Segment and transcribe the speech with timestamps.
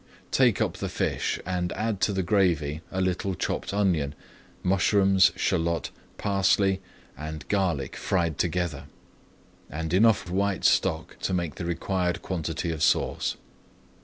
[0.31, 4.15] Take up the fish and add to the gravy a little chopped onion,
[4.63, 6.81] mushrooms, shallot, parsley,
[7.15, 8.85] and garlic fried together,
[9.69, 13.35] and [Page 220] enough white stock to make the required quantity of sauce.